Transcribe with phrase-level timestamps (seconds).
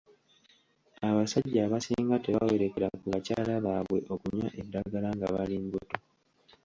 [1.09, 5.97] Abasajja abasinga tebawerekera ku bakyala baabwe okunywa eddagala nga bali mbuto.